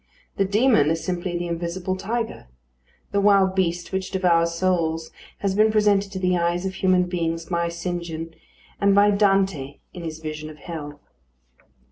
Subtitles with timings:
[0.37, 2.47] The demon is simply the invisible tiger.
[3.11, 7.45] The wild beast which devours souls has been presented to the eyes of human beings
[7.45, 8.01] by St.
[8.01, 8.33] John,
[8.79, 10.99] and by Dante in his vision of Hell.